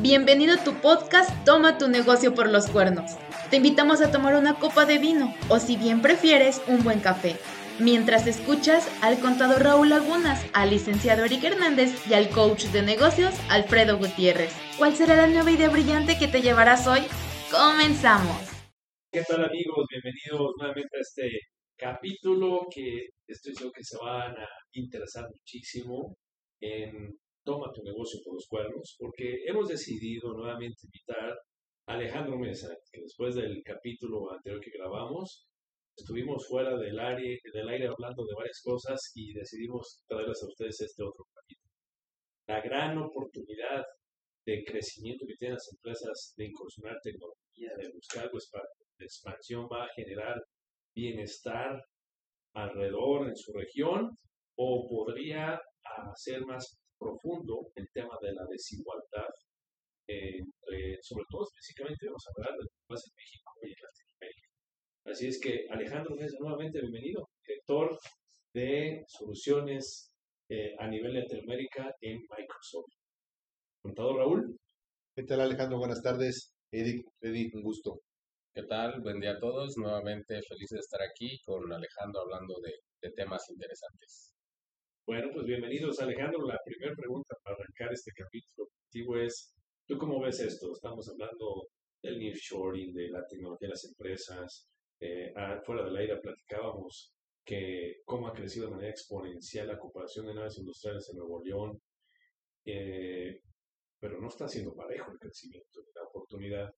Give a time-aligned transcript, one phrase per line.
[0.00, 3.16] Bienvenido a tu podcast Toma tu negocio por los cuernos.
[3.50, 7.34] Te invitamos a tomar una copa de vino o si bien prefieres un buen café.
[7.80, 13.34] Mientras escuchas al contador Raúl Lagunas, al licenciado Eric Hernández y al coach de negocios
[13.50, 14.54] Alfredo Gutiérrez.
[14.78, 17.00] ¿Cuál será la nueva idea brillante que te llevarás hoy?
[17.50, 18.40] ¡Comenzamos!
[19.10, 19.84] ¿Qué tal amigos?
[19.90, 21.40] Bienvenidos nuevamente a este
[21.76, 26.14] capítulo que estoy seguro que se van a interesar muchísimo
[26.60, 27.18] en
[27.48, 31.30] Toma tu negocio por los cuernos, porque hemos decidido nuevamente invitar
[31.86, 35.48] a Alejandro Mesa, que después del capítulo anterior que grabamos,
[35.96, 40.78] estuvimos fuera del aire, del aire hablando de varias cosas y decidimos traerles a ustedes
[40.82, 41.72] este otro capítulo.
[42.48, 43.82] La gran oportunidad
[44.44, 48.30] de crecimiento que tienen las empresas de incursionar tecnología, de buscar
[48.98, 50.36] de expansión va a generar
[50.94, 51.82] bienestar
[52.52, 54.10] alrededor en su región
[54.54, 55.58] o podría
[56.12, 59.28] hacer más profundo el tema de la desigualdad,
[60.06, 63.76] entre, sobre todo específicamente vamos a hablar de lo que pasa en México y en
[63.82, 64.48] Latinoamérica.
[65.04, 67.98] Así es que Alejandro nuevamente bienvenido, director
[68.54, 70.12] de soluciones
[70.50, 72.92] eh, a nivel Latinoamérica en Microsoft.
[73.82, 74.58] Contador Raúl.
[75.14, 75.78] ¿Qué tal Alejandro?
[75.78, 76.54] Buenas tardes.
[76.72, 78.00] Edith, Edith, un gusto.
[78.54, 79.00] ¿Qué tal?
[79.00, 79.76] Buen día a todos.
[79.76, 84.37] Nuevamente feliz de estar aquí con Alejandro hablando de temas interesantes.
[85.08, 86.46] Bueno, pues bienvenidos Alejandro.
[86.46, 89.54] La primera pregunta para arrancar este capítulo contigo es,
[89.86, 90.70] ¿tú cómo ves esto?
[90.70, 91.68] Estamos hablando
[92.02, 94.68] del nearshoring, de la tecnología de las empresas.
[95.00, 95.32] Eh,
[95.64, 100.58] fuera del aire platicábamos que cómo ha crecido de manera exponencial la ocupación de naves
[100.58, 101.80] industriales en Nuevo León,
[102.66, 103.40] eh,
[103.98, 106.70] pero no está siendo parejo el crecimiento, la oportunidad.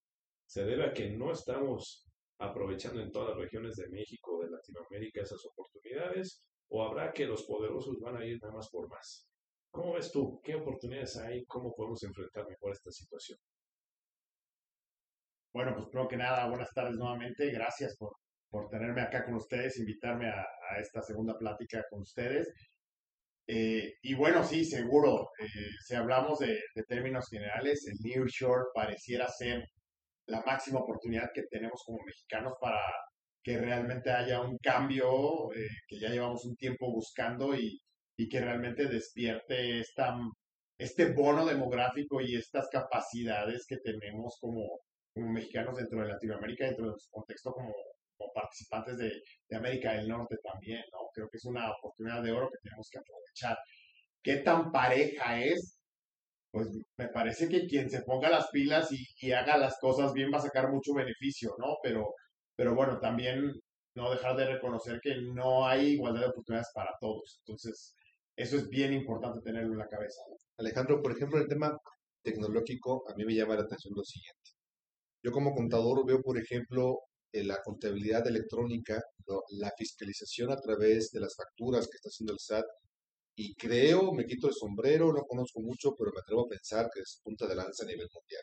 [0.46, 2.06] Se debe a que no estamos
[2.38, 7.44] aprovechando en todas las regiones de México, de Latinoamérica, esas oportunidades, o habrá que los
[7.44, 9.28] poderosos van a ir nada más por más?
[9.70, 10.40] ¿Cómo ves tú?
[10.42, 11.44] ¿Qué oportunidades hay?
[11.46, 13.38] ¿Cómo podemos enfrentar mejor esta situación?
[15.52, 17.50] Bueno, pues primero que nada, buenas tardes nuevamente.
[17.50, 18.12] Gracias por,
[18.50, 20.44] por tenerme acá con ustedes, invitarme a,
[20.80, 22.52] esta segunda plática con ustedes.
[23.46, 25.46] Eh, y bueno, sí, seguro, eh,
[25.84, 29.64] si hablamos de, términos generales, el Nearshore pareciera ser
[30.26, 32.78] la máxima oportunidad que tenemos como mexicanos para
[33.42, 37.80] que realmente haya un cambio eh, que ya llevamos un tiempo buscando y,
[38.16, 40.14] y que realmente despierte esta,
[40.78, 44.80] este bono demográfico y estas capacidades que tenemos como,
[45.14, 47.72] como mexicanos dentro de Latinoamérica, dentro de nuestro contexto como,
[48.16, 51.08] como participantes de, de, América del Norte también, ¿no?
[51.14, 53.58] Creo que es una oportunidad de oro que tenemos que aprovechar.
[54.22, 55.78] ¿Qué tan pareja es?
[56.50, 60.30] Pues me parece que quien se ponga las pilas y, y haga las cosas bien
[60.32, 61.76] va a sacar mucho beneficio, ¿no?
[61.82, 62.14] Pero
[62.60, 63.58] pero bueno, también
[63.96, 67.38] no dejar de reconocer que no hay igualdad de oportunidades para todos.
[67.38, 67.94] Entonces,
[68.36, 70.20] eso es bien importante tenerlo en la cabeza.
[70.58, 71.74] Alejandro, por ejemplo, el tema
[72.22, 74.50] tecnológico, a mí me llama la atención lo siguiente.
[75.24, 76.98] Yo como contador veo, por ejemplo,
[77.32, 79.00] la contabilidad electrónica,
[79.52, 82.66] la fiscalización a través de las facturas que está haciendo el SAT,
[83.36, 87.00] y creo, me quito el sombrero, no conozco mucho, pero me atrevo a pensar que
[87.00, 88.42] es punta de lanza a nivel mundial.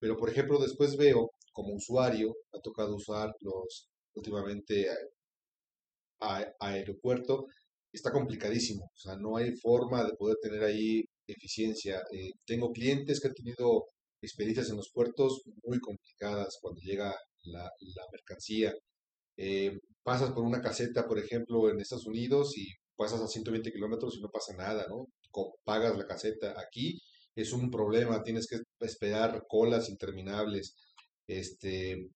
[0.00, 4.86] Pero, por ejemplo, después veo como usuario, ha tocado usar los últimamente
[6.20, 7.46] a, aeropuerto,
[7.92, 8.84] está complicadísimo.
[8.84, 12.00] O sea, no hay forma de poder tener ahí eficiencia.
[12.12, 13.86] Eh, tengo clientes que han tenido
[14.22, 17.68] experiencias en los puertos muy complicadas cuando llega la,
[18.12, 18.72] mercancía.
[19.36, 19.72] Eh,
[20.04, 24.20] pasas por una caseta, por ejemplo, en Estados Unidos y pasas a 120 kilómetros y
[24.20, 25.06] no pasa nada, ¿no?
[25.64, 26.54] Pagas la caseta.
[26.56, 27.00] Aquí
[27.34, 30.74] es un problema, tienes que esperar colas interminables.
[31.28, 32.08] Este,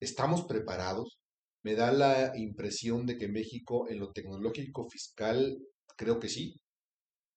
[0.00, 1.18] ¿Estamos preparados?
[1.64, 5.58] Me da la impresión de que México en lo tecnológico fiscal,
[5.96, 6.54] creo que sí,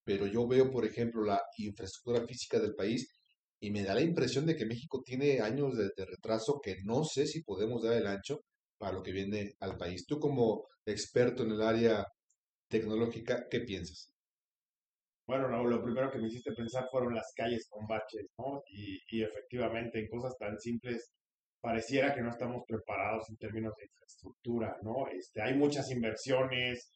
[0.03, 3.09] pero yo veo, por ejemplo, la infraestructura física del país
[3.59, 7.25] y me da la impresión de que México tiene años de, retraso que no sé
[7.27, 8.41] si podemos dar el ancho
[8.77, 10.05] para lo que viene al país.
[10.05, 12.05] Tú como experto en el área
[12.67, 14.11] tecnológica, ¿qué piensas?
[15.27, 18.61] Bueno, Raúl, lo primero que me hiciste pensar fueron las calles con baches, ¿no?
[18.67, 21.11] Y, y efectivamente, en cosas tan simples,
[21.61, 25.07] pareciera que no estamos preparados en términos de infraestructura, ¿no?
[25.07, 26.91] Este, hay muchas inversiones,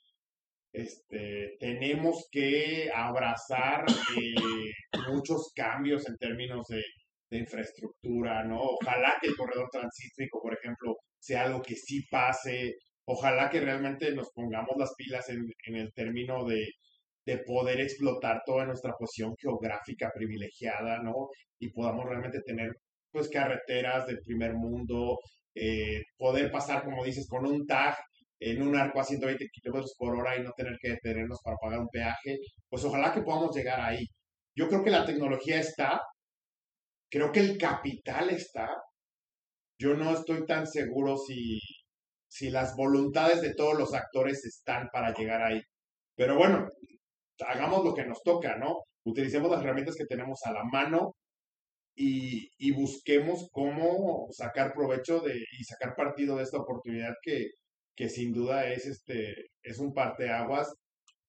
[0.74, 3.86] este, tenemos que abrazar
[4.18, 4.72] eh,
[5.10, 6.84] muchos cambios en términos de,
[7.30, 8.60] de, infraestructura, ¿no?
[8.62, 12.76] Ojalá que el corredor transísmico, por ejemplo, sea algo que sí pase,
[13.06, 16.68] ojalá que realmente nos pongamos las pilas en, en el término de
[17.26, 21.30] de poder explotar toda nuestra posición geográfica privilegiada, ¿no?
[21.60, 22.72] Y podamos realmente tener,
[23.16, 25.20] pues, carreteras del primer mundo,
[25.56, 27.96] eh, poder pasar, como dices, con un tag
[28.40, 31.80] en un arco a 120 kilómetros por hora y no tener que detenernos para pagar
[31.80, 32.40] un peaje,
[32.70, 34.06] pues ojalá que podamos llegar ahí.
[34.56, 36.02] Yo creo que la tecnología está,
[37.10, 38.70] creo que el capital está.
[39.80, 41.60] Yo no estoy tan seguro si,
[42.28, 45.62] si las voluntades de todos los actores están para llegar ahí.
[46.16, 46.68] Pero bueno,
[47.48, 48.84] hagamos lo que nos toca, ¿no?
[49.06, 51.16] Utilicemos las herramientas que tenemos a la mano
[51.96, 57.52] y, busquemos cómo sacar provecho de y sacar partido de esta oportunidad que,
[57.96, 60.74] que sin duda es este es un parteaguas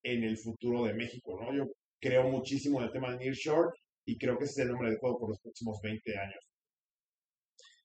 [0.03, 1.57] en el futuro de México, ¿no?
[1.57, 1.71] Yo
[2.01, 3.71] creo muchísimo en el tema de Nearshore
[4.05, 6.45] y creo que ese es el nombre juego por los próximos 20 años.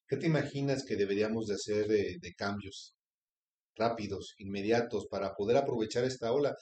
[0.07, 2.93] ¿Qué te imaginas que deberíamos de hacer de, de cambios
[3.75, 6.55] rápidos, inmediatos, para poder aprovechar esta ola?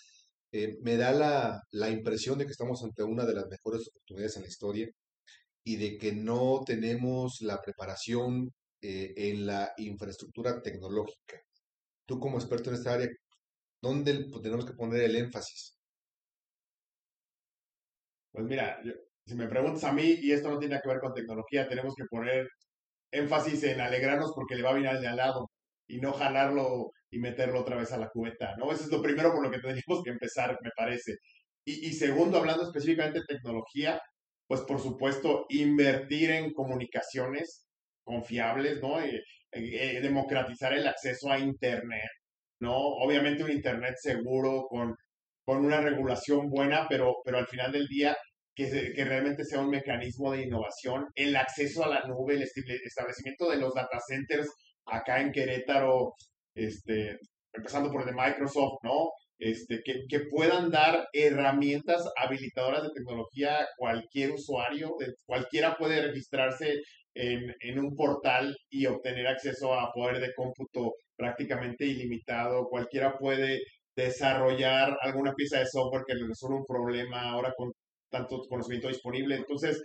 [0.51, 4.35] Eh, me da la, la impresión de que estamos ante una de las mejores oportunidades
[4.37, 4.89] en la historia
[5.63, 8.51] y de que no tenemos la preparación
[8.81, 11.41] eh, en la infraestructura tecnológica.
[12.05, 13.09] Tú como experto en esta área,
[13.81, 15.77] ¿dónde tenemos que poner el énfasis?
[18.31, 18.93] Pues mira, yo-
[19.25, 22.05] si me preguntas a mí, y esto no tiene que ver con tecnología, tenemos que
[22.09, 22.47] poner
[23.11, 25.51] énfasis en alegrarnos porque le va bien al de al lado
[25.87, 28.71] y no jalarlo y meterlo otra vez a la cubeta, ¿no?
[28.71, 31.15] Eso es lo primero por lo que tendríamos que empezar, me parece.
[31.65, 34.01] Y, y segundo, hablando específicamente de tecnología,
[34.49, 37.67] pues por supuesto, invertir en comunicaciones
[38.03, 38.99] confiables, ¿no?
[38.99, 42.09] Eh, eh, eh, democratizar el acceso a Internet,
[42.59, 42.75] ¿no?
[42.75, 44.95] Obviamente un Internet seguro, con,
[45.45, 48.17] con una regulación buena, pero, pero al final del día
[48.55, 53.51] que, que realmente sea un mecanismo de innovación, el acceso a la nube, el establecimiento
[53.51, 54.49] de los data centers
[54.87, 56.15] acá en Querétaro,
[56.55, 57.19] este,
[57.53, 59.11] empezando por el de Microsoft, ¿no?
[59.39, 64.95] Este, que, que puedan dar herramientas habilitadoras de tecnología a cualquier usuario,
[65.25, 66.81] cualquiera puede registrarse
[67.13, 73.61] en, en un portal y obtener acceso a poder de cómputo prácticamente ilimitado, cualquiera puede
[73.95, 77.71] desarrollar alguna pieza de software que le resuelva un problema ahora con
[78.09, 79.35] tanto conocimiento disponible.
[79.35, 79.81] Entonces,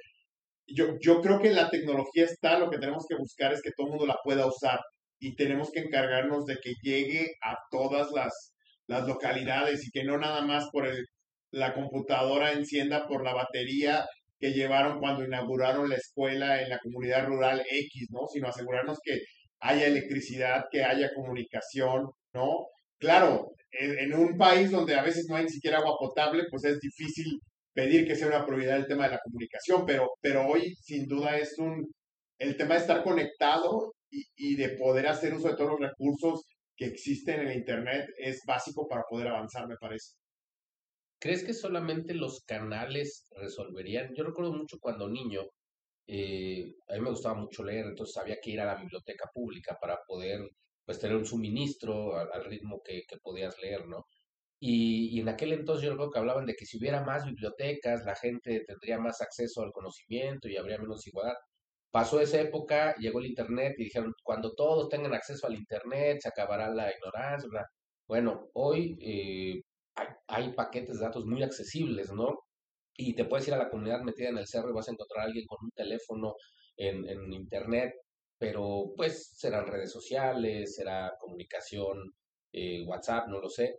[0.66, 3.86] yo, yo creo que la tecnología está, lo que tenemos que buscar es que todo
[3.86, 4.80] el mundo la pueda usar
[5.20, 8.53] y tenemos que encargarnos de que llegue a todas las,
[8.86, 11.06] las localidades y que no nada más por el,
[11.50, 14.06] la computadora encienda por la batería
[14.38, 18.26] que llevaron cuando inauguraron la escuela en la comunidad rural X, ¿no?
[18.26, 19.20] Sino asegurarnos que
[19.60, 22.66] haya electricidad, que haya comunicación, ¿no?
[22.98, 26.80] Claro, en, un país donde a veces no hay ni siquiera agua potable, pues es
[26.80, 27.40] difícil
[27.72, 31.38] pedir que sea una prioridad el tema de la comunicación, pero, pero hoy sin duda
[31.38, 31.92] es un,
[32.38, 36.44] el tema de estar conectado y de poder hacer uso de todos los recursos
[36.76, 40.14] que existen en el Internet es básico para poder avanzar, me parece.
[41.18, 44.14] ¿Crees que solamente los canales resolverían?
[44.14, 45.42] Yo recuerdo mucho cuando niño,
[46.06, 49.78] eh, a mí me gustaba mucho leer, entonces había que ir a la biblioteca pública
[49.80, 50.40] para poder
[50.84, 54.04] pues tener un suministro al, ritmo que, podías leer, ¿no?
[54.60, 58.04] Y, y en aquel entonces yo recuerdo que hablaban de que si hubiera más bibliotecas,
[58.04, 61.36] la gente tendría más acceso al conocimiento y habría menos igualdad.
[61.94, 66.28] Pasó esa época, llegó el Internet y dijeron, cuando todos tengan acceso al Internet, se
[66.28, 67.48] acabará la ignorancia.
[68.08, 69.62] Bueno, hoy eh,
[70.26, 72.36] hay, paquetes de datos muy accesibles, ¿no?
[72.96, 75.22] Y te puedes ir a la comunidad metida en el cerro y vas a encontrar
[75.22, 76.34] a alguien con un teléfono
[76.76, 77.92] en, en Internet,
[78.38, 81.96] pero pues serán redes sociales, será comunicación,
[82.52, 83.76] eh, WhatsApp, no lo sé.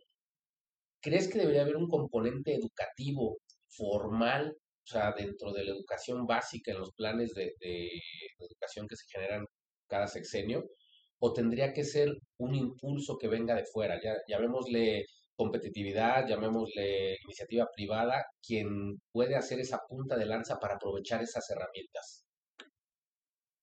[1.01, 6.71] ¿Crees que debería haber un componente educativo formal, o sea, dentro de la educación básica
[6.71, 7.89] en los planes de, de
[8.39, 9.45] educación que se generan
[9.87, 10.63] cada sexenio?
[11.19, 13.99] ¿O tendría que ser un impulso que venga de fuera?
[14.01, 15.05] Ya, llamémosle
[15.35, 22.25] competitividad, llamémosle iniciativa privada, quien puede hacer esa punta de lanza para aprovechar esas herramientas.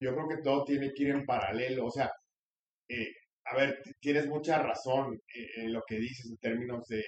[0.00, 2.10] Yo creo que todo tiene que ir en paralelo, o sea,
[2.88, 3.12] eh,
[3.44, 7.04] a ver, tienes mucha razón eh, en lo que dices en términos de,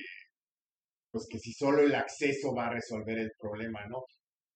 [1.14, 4.02] pues que si solo el acceso va a resolver el problema, ¿no?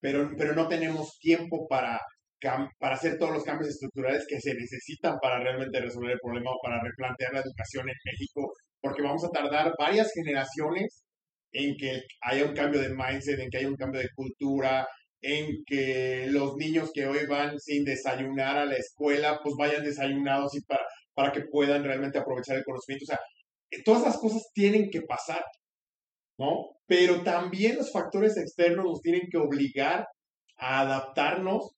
[0.00, 2.00] Pero, pero no tenemos tiempo para,
[2.80, 6.58] para hacer todos los cambios estructurales que se necesitan para realmente resolver el problema o
[6.60, 11.04] para replantear la educación en México, porque vamos a tardar varias generaciones
[11.52, 14.84] en que haya un cambio de mindset, en que haya un cambio de cultura,
[15.22, 20.56] en que los niños que hoy van sin desayunar a la escuela, pues vayan desayunados
[20.56, 20.82] y para,
[21.14, 23.04] para que puedan realmente aprovechar el conocimiento.
[23.04, 23.20] O sea,
[23.84, 25.44] todas esas cosas tienen que pasar,
[26.38, 26.76] ¿no?
[26.86, 30.06] Pero también los factores externos nos tienen que obligar
[30.56, 31.74] a adaptarnos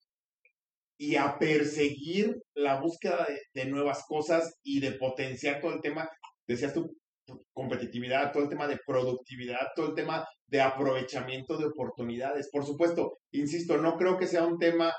[0.99, 6.09] y a perseguir la búsqueda de, nuevas cosas y de potenciar todo el tema,
[6.47, 6.95] decías tú,
[7.55, 12.51] competitividad, todo el tema de productividad, todo el tema de aprovechamiento de oportunidades.
[12.53, 14.93] Por supuesto, insisto, no creo que sea un tema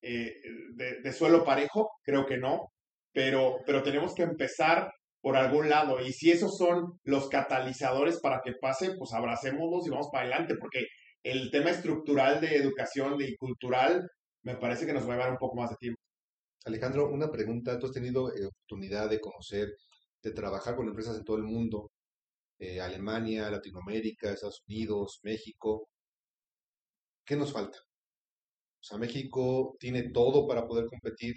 [0.00, 0.34] eh,
[0.74, 2.72] de, de suelo parejo, creo que no,
[3.12, 4.90] pero, pero tenemos que empezar
[5.26, 6.00] por algún lado.
[6.00, 10.54] Y si esos son los catalizadores para que pase, pues abracémoslos y vamos para adelante,
[10.54, 10.86] porque
[11.24, 14.08] el tema estructural de educación y cultural
[14.44, 16.00] me parece que nos va a llevar un poco más de tiempo.
[16.64, 17.76] Alejandro, una pregunta.
[17.76, 19.70] Tú has tenido eh, oportunidad de conocer,
[20.22, 21.90] de trabajar con empresas en todo el mundo,
[22.60, 25.88] eh, Alemania, Latinoamérica, Estados Unidos, México.
[27.24, 27.78] ¿Qué nos falta?
[27.78, 31.34] O sea, México tiene todo para poder competir.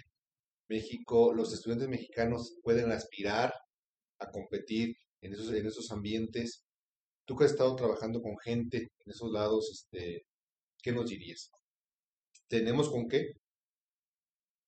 [0.68, 3.52] México, los estudiantes mexicanos pueden aspirar
[4.20, 6.64] a competir en esos, en esos ambientes.
[7.26, 10.24] Tú que has estado trabajando con gente en esos lados, este,
[10.82, 11.50] ¿qué nos dirías?
[12.48, 13.32] ¿Tenemos con qué?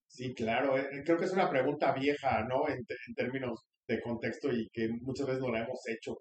[0.07, 0.77] Sí, claro.
[0.79, 2.69] eh, Creo que es una pregunta vieja, ¿no?
[2.69, 2.79] En,
[3.09, 6.19] en términos de contexto y que muchas veces no la hemos hecho.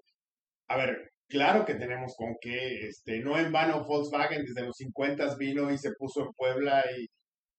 [0.70, 2.88] A ver, claro que tenemos con qué.
[2.88, 7.08] Este, no en vano Volkswagen desde los 50 vino y se puso en Puebla y,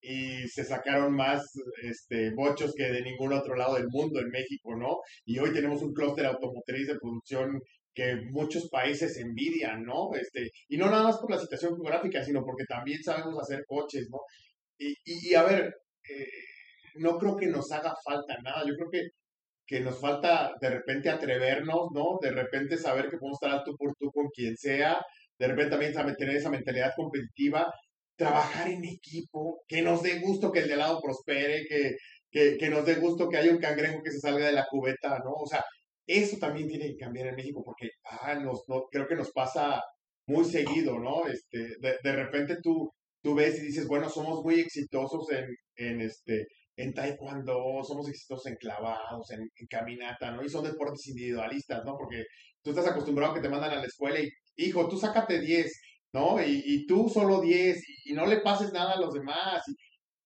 [0.03, 1.43] y se sacaron más
[1.83, 4.99] este, bochos que de ningún otro lado del mundo en México, ¿no?
[5.25, 7.61] Y hoy tenemos un clúster automotriz de producción
[7.95, 10.11] que muchos países envidian, ¿no?
[10.15, 14.09] Este, y no nada más por la situación geográfica, sino porque también sabemos hacer coches,
[14.11, 14.19] ¿no?
[14.79, 15.73] Y, y, a ver,
[16.09, 16.27] eh,
[16.97, 18.65] no creo que nos haga falta nada.
[18.67, 19.09] Yo creo que,
[19.67, 22.19] que nos falta de repente atrevernos, ¿no?
[22.21, 25.01] De repente saber que podemos estar al tú por tú con quien sea,
[25.39, 27.73] de repente también tener esa mentalidad competitiva,
[28.23, 31.97] trabajar en equipo, que nos dé gusto que el de lado prospere, que,
[32.31, 35.33] que, nos dé gusto que haya un cangrejo que se salga de la cubeta, ¿no?
[35.33, 35.65] O sea,
[36.07, 39.83] eso también tiene que cambiar en México porque ah, nos, no, creo que nos pasa
[40.27, 41.27] muy seguido, ¿no?
[41.27, 46.01] Este, de, de repente tú, tú ves y dices, bueno, somos muy exitosos en, en
[46.01, 50.45] este, en taekwondo, somos exitosos en clavados, en caminata, ¿no?
[50.45, 51.97] Y son deportes individualistas, ¿no?
[51.97, 52.25] Porque
[52.63, 55.73] tú estás acostumbrado a que te mandan a la escuela y, hijo, tú sácate 10,
[56.13, 56.43] ¿no?
[56.43, 59.63] Y, y tú solo 10 y, y no le pases nada a los demás.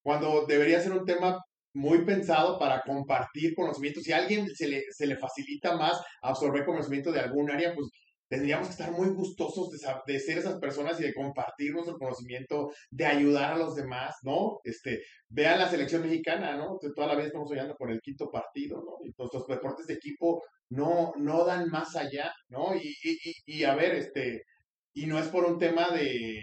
[0.02, 1.38] Cuando debería ser un tema
[1.76, 4.02] muy pensado para compartir conocimientos.
[4.02, 7.88] Si a alguien se le, se le facilita más absorber conocimiento de algún área, pues
[8.28, 9.68] tendríamos que estar muy gustosos
[10.06, 14.58] de, ser esas personas y de compartir nuestro conocimiento, de ayudar a los demás, ¿no?
[14.64, 16.78] Este, vean la selección mexicana, ¿no?
[16.94, 18.96] Toda la vida estamos soñando por el quinto partido, ¿no?
[19.04, 22.74] Y nuestros deportes de equipo no, no dan más allá, ¿no?
[22.74, 24.42] Y, y, y a ver, este,
[24.96, 26.40] y no es por un tema de,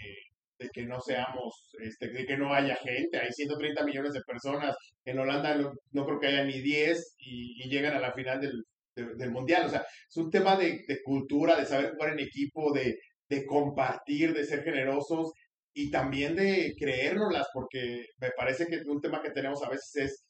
[0.59, 4.75] de que no seamos, este, de que no haya gente, hay 130 millones de personas,
[5.05, 8.39] en Holanda no, no creo que haya ni 10 y, y llegan a la final
[8.41, 8.63] del,
[8.95, 12.19] de- del mundial, o sea, es un tema de, de cultura, de saber jugar en
[12.19, 12.95] equipo, de,
[13.29, 15.31] de compartir, de ser generosos
[15.73, 20.25] y también de creérnoslas, porque me parece que un tema que tenemos a veces es,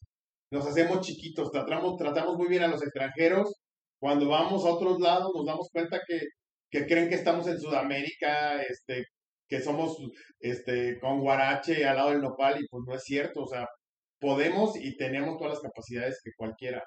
[0.50, 3.52] nos hacemos chiquitos, tratamos, tratamos muy bien a los extranjeros,
[3.98, 6.20] cuando vamos a otros lados nos damos cuenta que,
[6.74, 9.06] que creen que estamos en Sudamérica, este,
[9.48, 9.96] que somos
[10.40, 13.68] este, con Guarache al lado del nopal y pues no es cierto, o sea,
[14.18, 16.82] podemos y tenemos todas las capacidades que cualquiera.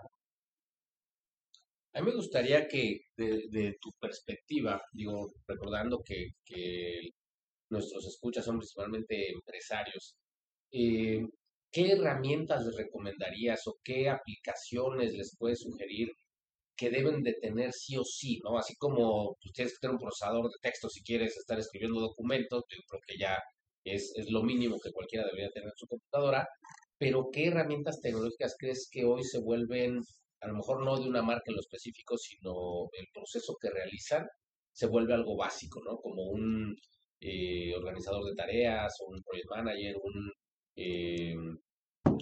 [1.93, 7.11] A mí me gustaría que, de, tu perspectiva, digo, recordando que, que
[7.69, 10.17] nuestros escuchas son principalmente empresarios,
[10.71, 11.25] eh,
[11.71, 16.11] ¿qué herramientas les recomendarías o qué aplicaciones les puedes sugerir
[16.77, 18.57] que deben de tener sí o sí, ¿no?
[18.57, 22.63] Así como pues, tienes que tener un procesador de texto si quieres estar escribiendo documentos,
[22.69, 23.37] yo creo que ya
[23.83, 26.47] es, es lo mínimo que cualquiera debería tener en su computadora,
[26.97, 30.01] pero ¿qué herramientas tecnológicas crees que hoy se vuelven,
[30.41, 34.27] a lo mejor no de una marca en lo específico, sino el proceso que realizan,
[34.71, 35.97] se vuelve algo básico, ¿no?
[35.97, 36.75] Como un
[37.19, 40.31] eh, organizador de tareas, un project manager, un,
[40.75, 41.35] eh,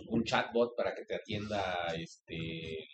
[0.07, 2.87] un chatbot para que te atienda este,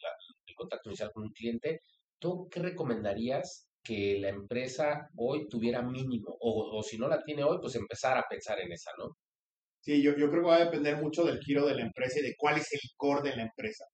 [0.86, 1.82] inicial con un cliente.
[2.20, 6.36] ¿Tú qué recomendarías que la empresa hoy tuviera mínimo?
[6.40, 9.18] O, o si no la tiene hoy, pues empezar a pensar en esa, ¿no?
[9.82, 12.24] Sí, yo, yo creo que va a depender mucho del giro de la empresa y
[12.24, 13.86] de cuál es el core de la empresa.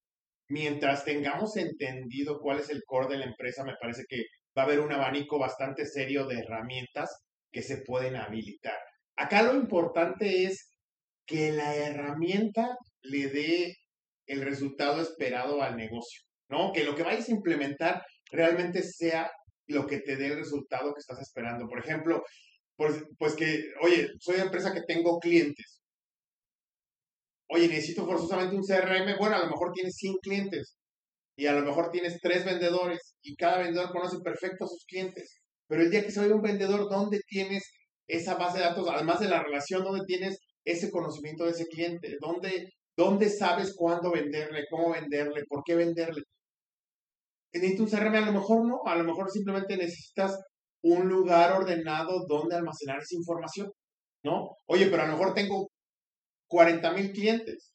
[0.50, 4.24] Mientras tengamos entendido cuál es el core de la empresa, me parece que
[4.58, 7.10] va a haber un abanico bastante serio de herramientas
[7.52, 8.78] que se pueden habilitar.
[9.16, 10.72] Acá lo importante es
[11.26, 13.76] que la herramienta le dé
[14.26, 16.72] el resultado esperado al negocio, ¿no?
[16.74, 19.32] Que lo que vayas a implementar realmente sea
[19.68, 21.68] lo que te dé el resultado que estás esperando.
[21.68, 22.24] Por ejemplo,
[22.76, 25.82] pues, pues que, oye, soy empresa que tengo clientes.
[27.50, 29.18] Oye, necesito forzosamente un CRM.
[29.18, 30.78] Bueno, a lo mejor tienes 100 clientes
[31.38, 35.40] y a lo mejor tienes tres vendedores y cada vendedor conoce perfecto a sus clientes.
[35.68, 37.64] Pero el día que vaya un vendedor, ¿dónde tienes
[38.08, 38.88] esa base de datos?
[38.90, 42.18] Además de la relación, ¿dónde tienes ese conocimiento de ese cliente?
[42.20, 46.24] ¿Dónde, dónde sabes cuándo venderle, cómo venderle, por qué venderle?
[47.60, 48.16] ¿Necesitas un CRM?
[48.16, 50.40] A lo mejor no, a lo mejor simplemente necesitas
[50.84, 53.72] un lugar ordenado donde almacenar esa información,
[54.24, 54.56] ¿no?
[54.68, 55.70] Oye, pero a lo mejor tengo
[56.50, 57.74] 40 mil clientes.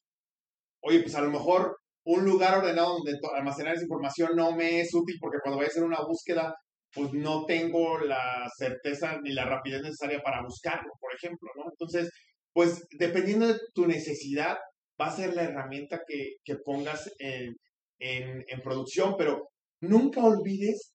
[0.83, 4.93] Oye, pues a lo mejor un lugar ordenado donde almacenar esa información no me es
[4.95, 6.55] útil porque cuando voy a hacer una búsqueda,
[6.93, 11.65] pues no tengo la certeza ni la rapidez necesaria para buscarlo, por ejemplo, ¿no?
[11.71, 12.11] Entonces,
[12.53, 14.59] pues dependiendo de tu necesidad,
[15.01, 17.55] va a ser la herramienta que, que pongas en,
[17.99, 19.52] en, en producción, pero
[19.83, 20.93] nunca olvides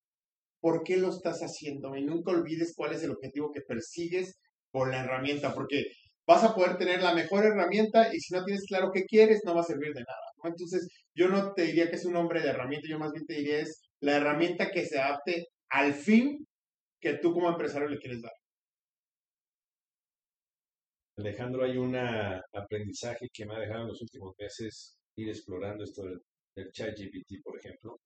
[0.60, 4.40] por qué lo estás haciendo y nunca olvides cuál es el objetivo que persigues
[4.72, 5.86] con la herramienta, porque
[6.26, 9.56] vas a poder tener la mejor herramienta y si no tienes claro qué quieres, no
[9.56, 10.28] va a servir de nada.
[10.44, 13.36] Entonces, yo no te diría que es un hombre de herramienta, yo más bien te
[13.36, 16.46] diría es la herramienta que se adapte al fin
[17.00, 18.34] que tú como empresario le quieres dar.
[21.18, 26.04] Alejandro, hay un aprendizaje que me ha dejado en los últimos meses ir explorando esto
[26.04, 26.22] del,
[26.56, 28.00] del chat GPT, por ejemplo,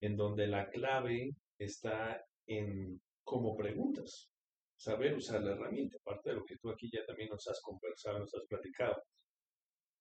[0.00, 4.30] en donde la clave está en cómo preguntas,
[4.76, 8.18] saber usar la herramienta, parte de lo que tú aquí ya también nos has conversado,
[8.18, 9.02] nos has platicado.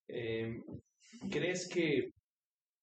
[0.08, 0.64] Em,
[1.32, 2.12] ¿Crees que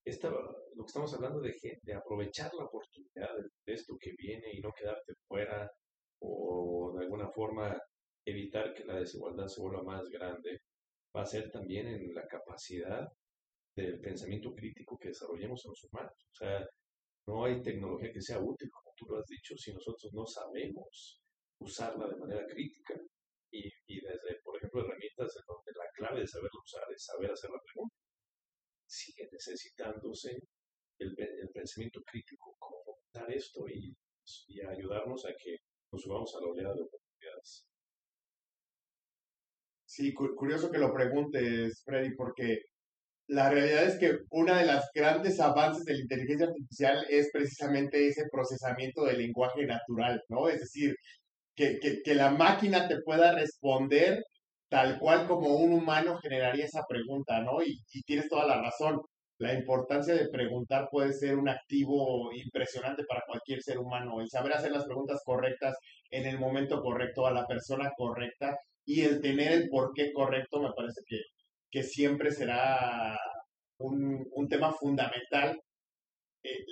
[0.04, 4.52] esta, lo que estamos hablando de, de aprovechar la oportunidad de, de, esto que viene
[4.52, 5.70] y no quedarte fuera
[6.20, 7.78] o de alguna forma
[8.24, 10.60] evitar que la desigualdad se vuelva más grande,
[11.14, 13.08] va a ser también en la capacidad
[13.76, 16.28] del pensamiento crítico que desarrollemos en los humanos.
[16.30, 16.66] O sea,
[17.26, 21.20] no hay tecnología que sea útil, como tú lo has dicho, si nosotros no sabemos
[21.58, 22.94] usarla de manera crítica.
[23.50, 27.30] Y, y desde, por ejemplo, herramientas en donde la clave de saberlo usar es saber
[27.30, 27.94] hacer la pregunta.
[28.86, 30.38] Sigue necesitándose
[30.98, 33.94] el, el pensamiento crítico como dar esto y,
[34.48, 35.56] y ayudarnos a que
[35.92, 37.66] nos subamos a la oleada de oportunidades.
[39.84, 42.62] Sí, curioso que lo preguntes, Freddy, porque
[43.32, 48.06] la realidad es que una de las grandes avances de la inteligencia artificial es precisamente
[48.06, 50.50] ese procesamiento del lenguaje natural, ¿no?
[50.50, 50.94] Es decir,
[51.56, 54.22] que, que, la máquina te pueda responder
[54.68, 57.62] tal cual como un humano generaría esa pregunta, ¿no?
[57.62, 59.00] Y, y, tienes toda la razón.
[59.38, 64.20] La importancia de preguntar puede ser un activo impresionante para cualquier ser humano.
[64.20, 65.74] El saber hacer las preguntas correctas
[66.10, 70.72] en el momento correcto a la persona correcta y el tener el porqué correcto me
[70.76, 71.16] parece que,
[71.72, 73.18] que siempre será
[73.78, 75.60] un, un tema fundamental
[76.44, 76.64] eh,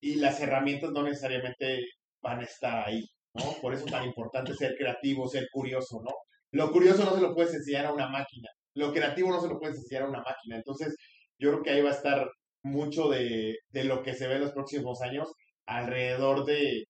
[0.00, 1.86] y las herramientas no necesariamente
[2.20, 3.44] van a estar ahí, ¿no?
[3.62, 6.10] Por eso es tan importante ser creativo, ser curioso, ¿no?
[6.50, 9.58] Lo curioso no se lo puedes enseñar a una máquina, lo creativo no se lo
[9.58, 10.56] puedes enseñar a una máquina.
[10.56, 10.96] Entonces,
[11.38, 12.28] yo creo que ahí va a estar
[12.64, 15.32] mucho de, de lo que se ve en los próximos años
[15.66, 16.84] alrededor de,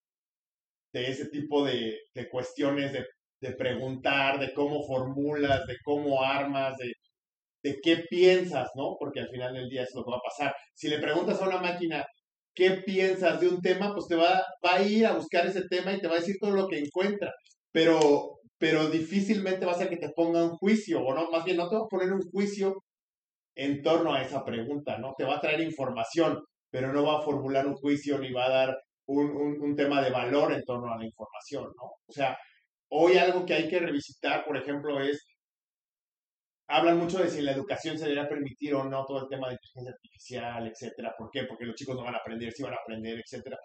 [0.93, 3.05] de ese tipo de, de cuestiones de,
[3.41, 6.93] de, preguntar, de cómo formulas, de cómo armas, de,
[7.63, 8.95] de qué piensas, ¿no?
[8.99, 10.55] Porque al final del día es lo va a pasar.
[10.73, 12.05] Si le preguntas a una máquina
[12.53, 15.93] qué piensas de un tema, pues te va, va a ir a buscar ese tema
[15.93, 17.31] y te va a decir todo lo que encuentra.
[17.71, 21.57] Pero, pero difícilmente va a ser que te ponga un juicio, o no, más bien
[21.57, 22.75] no te va a poner un juicio
[23.55, 25.13] en torno a esa pregunta, ¿no?
[25.17, 26.39] Te va a traer información,
[26.71, 30.01] pero no va a formular un juicio ni va a dar un, un, un tema
[30.01, 31.83] de valor en torno a la información, ¿no?
[32.07, 32.37] O sea,
[32.89, 35.25] hoy algo que hay que revisitar, por ejemplo, es
[36.67, 39.55] hablan mucho de si la educación se debería permitir o no todo el tema de
[39.55, 41.13] inteligencia artificial, etcétera.
[41.17, 41.43] ¿Por qué?
[41.43, 43.57] Porque los chicos no van a aprender, si van a aprender, etcétera.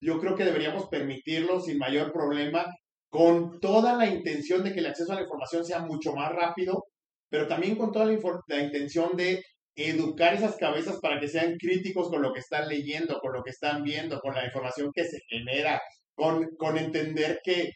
[0.00, 2.66] Yo creo que deberíamos permitirlo sin mayor problema,
[3.08, 6.84] con toda la intención de que el acceso a la información sea mucho más rápido,
[7.28, 9.42] pero también con toda la, la intención de
[9.76, 13.50] educar esas cabezas para que sean críticos con lo que están leyendo, con lo que
[13.50, 15.80] están viendo, con la información que se genera,
[16.14, 17.70] con, con entender que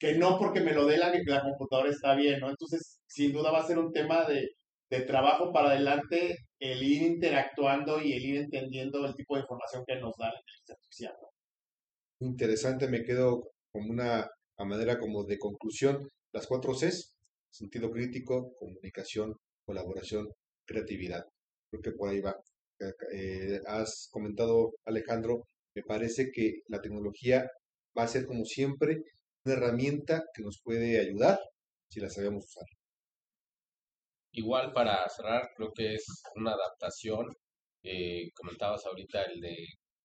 [0.00, 2.48] que no porque me lo dé la, la computadora está bien, ¿no?
[2.48, 4.48] Entonces, sin duda va a ser un tema de,
[5.06, 9.96] trabajo para adelante el ir interactuando y el ir entendiendo el tipo de información que
[9.96, 11.14] nos da la inteligencia artificial.
[12.20, 17.14] Interesante, me quedo como una a manera como de conclusión, las cuatro Cs,
[17.50, 20.28] sentido crítico, comunicación, colaboración,
[20.66, 21.24] creatividad.
[21.70, 22.34] Creo que por ahí va.
[23.12, 25.44] Eh, has comentado, Alejandro,
[25.74, 27.48] me parece que la tecnología
[27.96, 29.02] va a ser como siempre
[29.44, 31.38] una herramienta que nos puede ayudar
[31.88, 32.66] si la sabemos usar.
[34.32, 36.04] Igual para cerrar, creo que es
[36.36, 37.28] una adaptación.
[37.82, 39.56] Eh, comentabas ahorita el de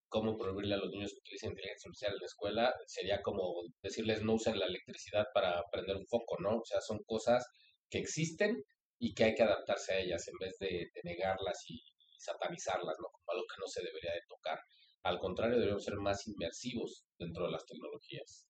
[0.08, 2.76] cómo prohibirle a los niños que utilicen inteligencia artificial en la escuela.
[2.88, 6.58] Sería como decirles no usen la electricidad para prender un foco, ¿no?
[6.60, 7.46] O sea, son cosas
[7.90, 8.64] que existen
[9.00, 13.08] y que hay que adaptarse a ellas en vez de, negarlas y, y satanizarlas, ¿no?
[13.12, 14.60] Como algo que no se debería de tocar.
[15.04, 18.48] Al contrario, debemos ser más inmersivos dentro de las tecnologías.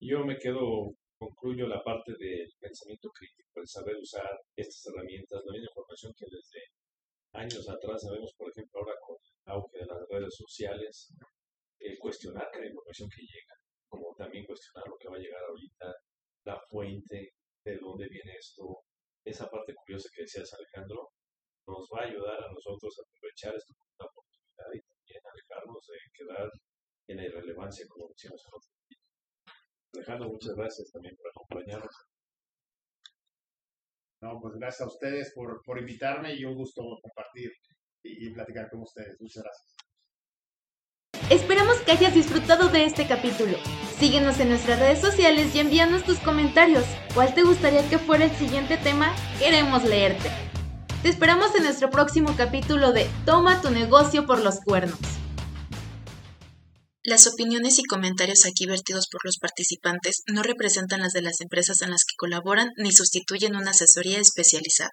[0.00, 5.52] Yo me quedo, concluyo la parte del pensamiento crítico, el saber usar estas herramientas, la
[5.52, 6.60] misma información que desde
[7.32, 11.14] años atrás sabemos, por ejemplo, ahora con el auge de las redes sociales,
[11.80, 13.54] el cuestionar cada información que llega,
[13.88, 15.94] como también cuestionar lo que va a llegar ahorita,
[16.44, 17.32] la fuente,
[17.64, 18.84] de dónde viene esto,
[19.24, 21.10] esa parte curiosa que decías Alejandro,
[21.66, 25.82] nos va a ayudar a nosotros a aprovechar esto como una oportunidad y también alejarnos
[25.86, 26.50] de quedar
[27.08, 28.75] en la irrelevancia, como decíamos en otro
[30.08, 31.94] Muchas gracias también por acompañarnos.
[34.22, 37.50] No, pues gracias a ustedes por, por invitarme y un gusto compartir
[38.02, 39.20] y platicar con ustedes.
[39.20, 39.76] Muchas gracias.
[41.30, 43.58] Esperamos que hayas disfrutado de este capítulo.
[43.98, 46.84] Síguenos en nuestras redes sociales y envíanos tus comentarios.
[47.14, 49.12] ¿Cuál te gustaría que fuera el siguiente tema?
[49.38, 50.30] Queremos leerte.
[51.02, 55.25] Te esperamos en nuestro próximo capítulo de Toma tu negocio por los cuernos.
[57.06, 61.80] Las opiniones y comentarios aquí vertidos por los participantes no representan las de las empresas
[61.82, 64.84] en las que colaboran ni sustituyen una asesoría especializada.